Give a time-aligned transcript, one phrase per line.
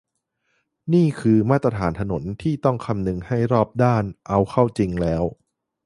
[0.93, 5.23] นี่คือ มาตรฐานถนนที่ต้องคำนึงให้รอบด้าน เอาเข้าจริงแล้ว